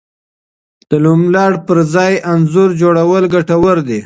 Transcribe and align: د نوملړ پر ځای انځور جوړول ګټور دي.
د 0.89 0.91
نوملړ 1.05 1.51
پر 1.67 1.77
ځای 1.93 2.13
انځور 2.31 2.69
جوړول 2.81 3.23
ګټور 3.33 3.77
دي. 3.87 3.99